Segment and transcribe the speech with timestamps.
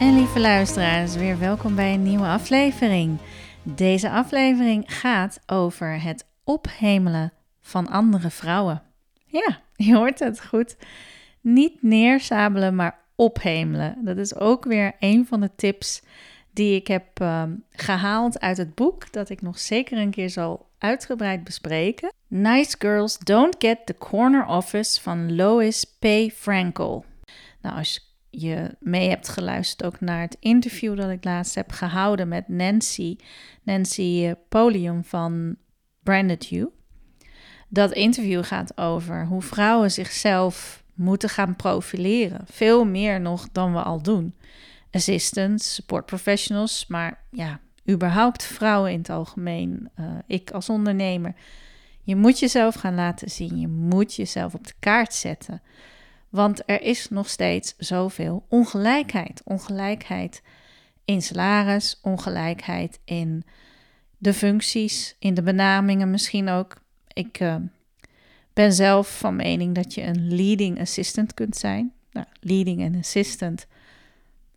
[0.00, 3.18] En lieve luisteraars, weer welkom bij een nieuwe aflevering.
[3.62, 8.82] Deze aflevering gaat over het ophemelen van andere vrouwen.
[9.26, 10.76] Ja, je hoort het goed.
[11.40, 13.96] Niet neersabelen, maar ophemelen.
[14.04, 16.02] Dat is ook weer een van de tips
[16.52, 20.68] die ik heb ehm, gehaald uit het boek, dat ik nog zeker een keer zal
[20.78, 22.12] uitgebreid bespreken.
[22.26, 26.06] Nice Girls Don't Get the Corner Office van Lois P.
[26.34, 27.04] Frankel.
[27.62, 32.28] Nou, als je mee hebt geluisterd ook naar het interview dat ik laatst heb gehouden
[32.28, 33.16] met Nancy,
[33.62, 35.56] Nancy eh, Polium van
[36.02, 36.70] Branded You.
[37.68, 42.40] Dat interview gaat over hoe vrouwen zichzelf moeten gaan profileren.
[42.44, 44.34] Veel meer nog dan we al doen.
[44.90, 47.60] Assistants, support professionals, maar ja,
[47.90, 49.90] überhaupt vrouwen in het algemeen.
[50.00, 51.34] Uh, ik als ondernemer.
[52.02, 53.60] Je moet jezelf gaan laten zien.
[53.60, 55.62] Je moet jezelf op de kaart zetten.
[56.30, 59.42] Want er is nog steeds zoveel ongelijkheid.
[59.44, 60.42] Ongelijkheid
[61.04, 63.44] in salaris, ongelijkheid in
[64.18, 66.76] de functies, in de benamingen misschien ook.
[67.12, 67.56] Ik uh,
[68.52, 71.92] ben zelf van mening dat je een leading assistant kunt zijn.
[72.12, 73.66] Nou, leading en assistant,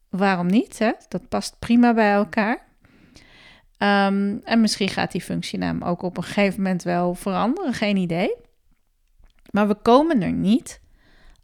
[0.10, 0.80] waarom niet?
[0.80, 0.92] Hè?
[1.08, 2.72] Dat past prima bij elkaar.
[3.78, 8.36] Um, en misschien gaat die functienaam ook op een gegeven moment wel veranderen, geen idee.
[9.52, 10.82] Maar we komen er niet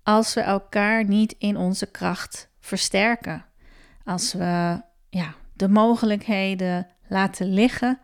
[0.09, 3.45] als we elkaar niet in onze kracht versterken.
[4.03, 7.99] Als we ja, de mogelijkheden laten liggen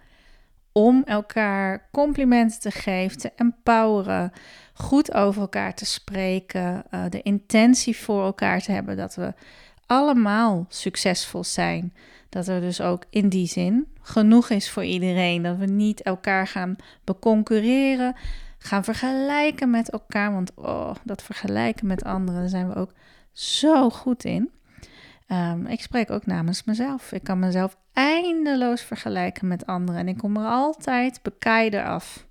[0.71, 4.31] om elkaar complimenten te geven, te empoweren,
[4.73, 9.33] goed over elkaar te spreken, uh, de intentie voor elkaar te hebben dat we
[9.85, 11.93] allemaal succesvol zijn.
[12.29, 15.43] Dat er dus ook in die zin genoeg is voor iedereen.
[15.43, 18.15] Dat we niet elkaar gaan beconcurreren,
[18.65, 20.33] gaan vergelijken met elkaar.
[20.33, 22.93] Want oh, dat vergelijken met anderen, daar zijn we ook
[23.31, 24.51] zo goed in.
[25.27, 27.11] Um, ik spreek ook namens mezelf.
[27.11, 32.27] Ik kan mezelf eindeloos vergelijken met anderen en ik kom er altijd bekijder af.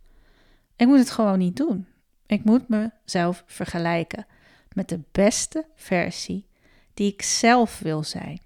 [0.76, 1.86] Ik moet het gewoon niet doen.
[2.26, 4.26] Ik moet mezelf vergelijken
[4.72, 6.46] met de beste versie
[6.94, 8.40] die ik zelf wil zijn.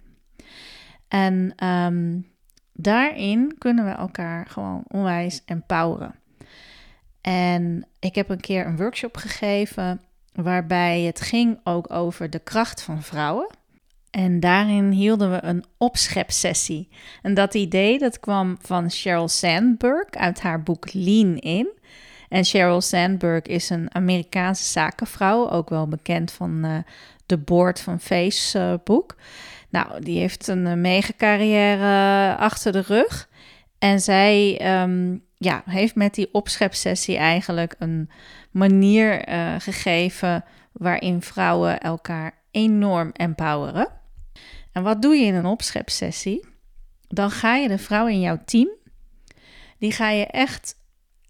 [1.09, 2.27] En um,
[2.73, 6.15] daarin kunnen we elkaar gewoon onwijs empoweren.
[7.29, 10.01] En ik heb een keer een workshop gegeven
[10.33, 13.47] waarbij het ging ook over de kracht van vrouwen.
[14.11, 16.89] En daarin hielden we een opschepsessie.
[17.23, 21.69] En dat idee dat kwam van Sheryl Sandberg uit haar boek Lean In.
[22.29, 26.79] En Sheryl Sandberg is een Amerikaanse zakenvrouw, ook wel bekend van uh,
[27.27, 29.17] de board van Facebook.
[29.69, 33.29] Nou, die heeft een uh, mega carrière achter de rug.
[33.79, 38.11] En zij um, ja, heeft met die opschepsessie eigenlijk een
[38.51, 43.89] manier uh, gegeven waarin vrouwen elkaar enorm empoweren.
[44.73, 46.47] En wat doe je in een opschepsessie?
[47.09, 48.69] Dan ga je de vrouw in jouw team,
[49.79, 50.75] die ga je echt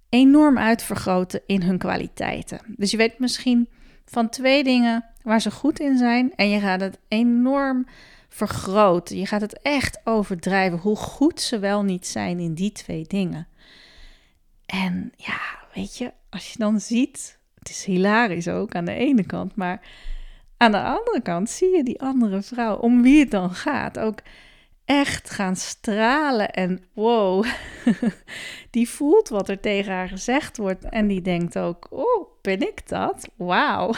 [0.09, 2.61] enorm uitvergroten in hun kwaliteiten.
[2.67, 3.69] Dus je weet misschien
[4.05, 7.87] van twee dingen waar ze goed in zijn en je gaat het enorm
[8.29, 9.19] vergroten.
[9.19, 13.49] Je gaat het echt overdrijven hoe goed ze wel niet zijn in die twee dingen.
[14.69, 15.41] En ja,
[15.75, 19.81] weet je, als je dan ziet, het is hilarisch ook aan de ene kant, maar
[20.56, 24.19] aan de andere kant zie je die andere vrouw, om wie het dan gaat, ook
[24.84, 26.51] echt gaan stralen.
[26.51, 27.45] En wow,
[28.71, 30.84] die voelt wat er tegen haar gezegd wordt.
[30.84, 33.28] En die denkt ook, oh, ben ik dat?
[33.37, 33.95] Wauw.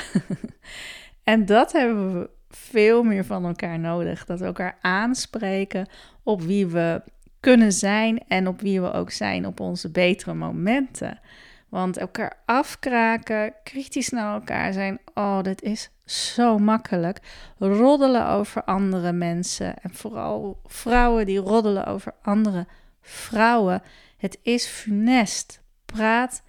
[1.25, 4.25] en dat hebben we veel meer van elkaar nodig.
[4.25, 5.89] Dat we elkaar aanspreken
[6.23, 7.03] op wie we
[7.41, 11.21] kunnen zijn en op wie we ook zijn op onze betere momenten.
[11.69, 17.21] Want elkaar afkraken, kritisch naar elkaar zijn, oh, dat is zo makkelijk.
[17.59, 22.67] Roddelen over andere mensen en vooral vrouwen die roddelen over andere
[23.01, 23.83] vrouwen.
[24.17, 25.63] Het is funest.
[25.85, 26.43] Praat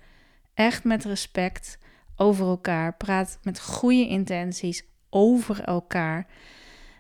[0.54, 1.78] echt met respect
[2.16, 2.94] over elkaar.
[2.98, 6.28] Praat met goede intenties over elkaar.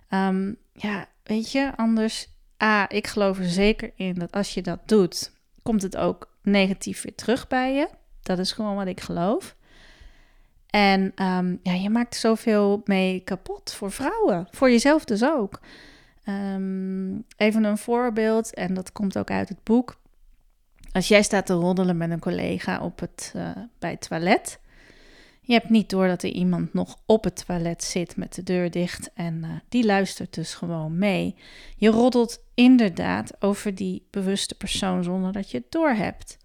[0.09, 2.30] Um, ja, weet je, anders
[2.63, 5.31] A, ik geloof er zeker in dat als je dat doet,
[5.63, 7.87] komt het ook negatief weer terug bij je.
[8.21, 9.55] Dat is gewoon wat ik geloof.
[10.67, 14.47] En um, ja, je maakt zoveel mee kapot voor vrouwen.
[14.51, 15.59] Voor jezelf dus ook.
[16.25, 19.99] Um, even een voorbeeld, en dat komt ook uit het boek.
[20.91, 23.49] Als jij staat te roddelen met een collega op het, uh,
[23.79, 24.59] bij het toilet.
[25.41, 28.71] Je hebt niet door dat er iemand nog op het toilet zit met de deur
[28.71, 31.35] dicht en uh, die luistert dus gewoon mee.
[31.75, 36.37] Je roddelt inderdaad over die bewuste persoon zonder dat je het doorhebt.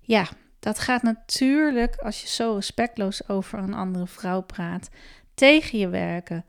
[0.00, 0.28] Ja,
[0.60, 4.90] dat gaat natuurlijk, als je zo respectloos over een andere vrouw praat,
[5.34, 6.44] tegen je werken.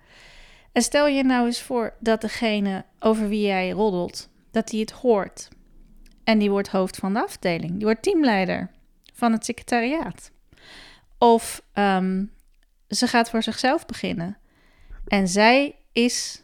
[0.71, 4.91] En stel je nou eens voor dat degene over wie jij roddelt, dat die het
[4.91, 5.49] hoort.
[6.23, 8.69] En die wordt hoofd van de afdeling, die wordt teamleider
[9.13, 10.31] van het secretariaat.
[11.17, 12.31] Of um,
[12.87, 14.37] ze gaat voor zichzelf beginnen.
[15.07, 16.43] En zij is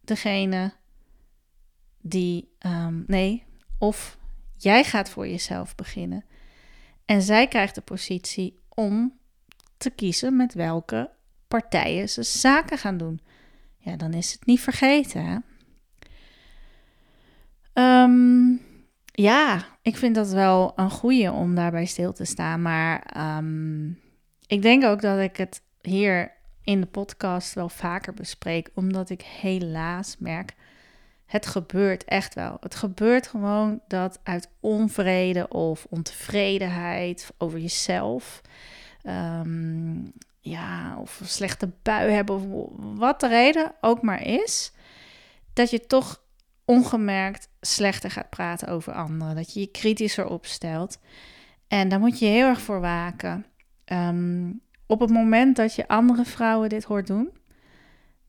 [0.00, 0.72] degene
[2.02, 2.50] die.
[2.66, 3.44] Um, nee,
[3.78, 4.18] of
[4.56, 6.24] jij gaat voor jezelf beginnen.
[7.04, 9.18] En zij krijgt de positie om
[9.76, 11.10] te kiezen met welke
[11.48, 13.20] partijen ze zaken gaan doen.
[13.78, 15.24] Ja, dan is het niet vergeten.
[15.24, 15.38] Hè?
[18.02, 18.60] Um,
[19.04, 22.62] ja, ik vind dat wel een goede om daarbij stil te staan.
[22.62, 23.98] Maar um,
[24.46, 26.32] ik denk ook dat ik het hier
[26.62, 30.54] in de podcast wel vaker bespreek, omdat ik helaas merk,
[31.32, 32.56] het gebeurt echt wel.
[32.60, 38.40] Het gebeurt gewoon dat uit onvrede of ontevredenheid over jezelf,
[39.02, 42.42] um, ja, of een slechte bui hebben, of
[42.98, 44.72] wat de reden ook maar is,
[45.52, 46.22] dat je toch
[46.64, 49.34] ongemerkt slechter gaat praten over anderen.
[49.34, 50.98] Dat je je kritischer opstelt.
[51.68, 53.46] En daar moet je heel erg voor waken.
[53.92, 57.30] Um, op het moment dat je andere vrouwen dit hoort doen,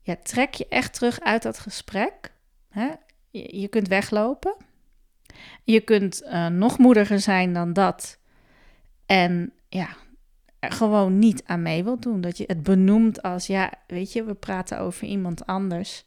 [0.02, 2.32] ja, trek je echt terug uit dat gesprek.
[2.74, 2.90] Hè?
[3.30, 4.56] Je, kunt weglopen.
[5.64, 8.18] Je kunt uh, nog moediger zijn dan dat.
[9.06, 9.88] En ja,
[10.60, 12.20] gewoon niet aan mee wilt doen.
[12.20, 16.04] Dat je het benoemt als, ja, weet je, we praten over iemand anders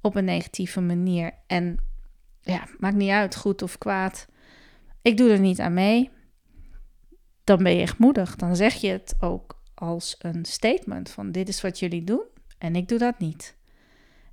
[0.00, 1.32] op een negatieve manier.
[1.46, 1.78] En
[2.40, 4.26] ja, maakt niet uit, goed of kwaad.
[5.02, 6.10] Ik doe er niet aan mee.
[7.44, 8.36] Dan ben je echt moedig.
[8.36, 12.24] Dan zeg je het ook als een statement van dit is wat jullie doen
[12.58, 13.56] en ik doe dat niet.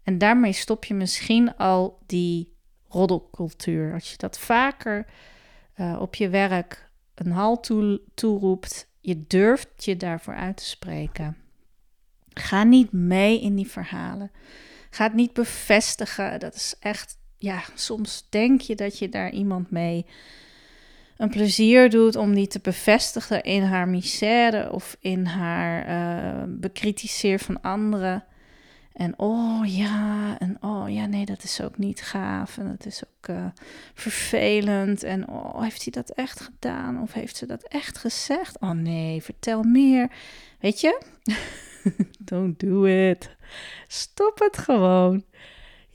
[0.05, 2.53] En daarmee stop je misschien al die
[2.87, 3.93] roddelcultuur.
[3.93, 5.05] Als je dat vaker
[5.79, 11.37] uh, op je werk een hal toe, toeroept, je durft je daarvoor uit te spreken.
[12.33, 14.31] Ga niet mee in die verhalen.
[14.89, 16.39] Ga het niet bevestigen.
[16.39, 20.05] Dat is echt, ja, soms denk je dat je daar iemand mee
[21.17, 27.39] een plezier doet om die te bevestigen in haar misère of in haar uh, bekritiseer
[27.39, 28.25] van anderen.
[28.95, 32.57] En oh ja, en oh ja, nee, dat is ook niet gaaf.
[32.57, 33.45] En dat is ook uh,
[33.93, 35.03] vervelend.
[35.03, 37.01] En oh, heeft hij dat echt gedaan?
[37.01, 38.59] Of heeft ze dat echt gezegd?
[38.59, 40.11] Oh nee, vertel meer.
[40.59, 41.01] Weet je?
[42.19, 43.35] Don't do it.
[43.87, 45.23] Stop het gewoon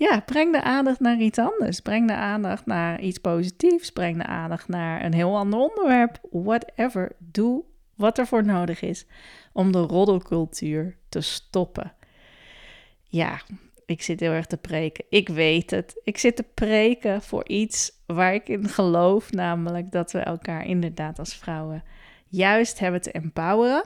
[0.00, 1.80] ja, breng de aandacht naar iets anders.
[1.80, 3.90] Breng de aandacht naar iets positiefs.
[3.90, 6.18] Breng de aandacht naar een heel ander onderwerp.
[6.30, 7.12] Whatever.
[7.18, 7.64] Doe
[7.94, 9.06] wat er voor nodig is
[9.52, 11.92] om de roddelcultuur te stoppen.
[13.10, 13.40] Ja,
[13.86, 15.04] ik zit heel erg te preken.
[15.08, 16.00] Ik weet het.
[16.04, 21.18] Ik zit te preken voor iets waar ik in geloof, namelijk dat we elkaar inderdaad
[21.18, 21.82] als vrouwen
[22.28, 23.84] juist hebben te empoweren.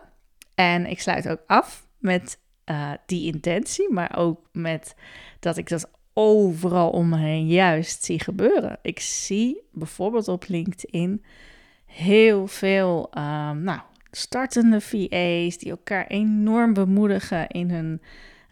[0.55, 2.39] En ik sluit ook af met
[2.71, 4.95] uh, die intentie, maar ook met
[5.41, 8.79] dat ik dat overal om me heen juist zie gebeuren.
[8.83, 11.25] Ik zie bijvoorbeeld op LinkedIn
[11.87, 13.81] heel veel um, nou,
[14.11, 18.01] startende VA's die elkaar enorm bemoedigen in hun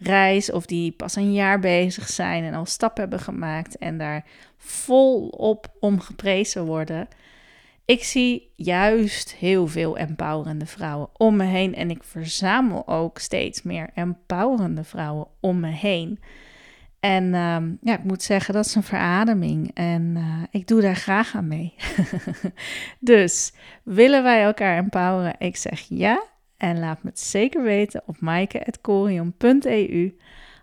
[0.02, 4.24] reis of die pas een jaar bezig zijn en al stap hebben gemaakt en daar
[4.56, 7.08] volop om geprezen worden.
[7.84, 13.62] Ik zie juist heel veel empowerende vrouwen om me heen en ik verzamel ook steeds
[13.62, 16.18] meer empowerende vrouwen om me heen.
[17.00, 19.70] En um, ja, ik moet zeggen, dat is een verademing.
[19.74, 21.74] En uh, ik doe daar graag aan mee.
[23.00, 25.34] dus willen wij elkaar empoweren?
[25.38, 26.22] Ik zeg ja.
[26.62, 30.16] En laat me het zeker weten op maaike.corium.eu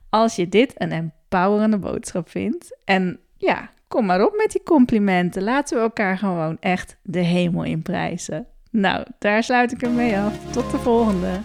[0.10, 2.78] als je dit een empowerende boodschap vindt.
[2.86, 5.44] En ja, kom maar op met die complimenten.
[5.44, 8.48] Laten we elkaar gewoon echt de hemel in prijzen.
[8.72, 10.52] Nou, daar sluit ik ermee af.
[10.52, 11.40] Tot de volgende.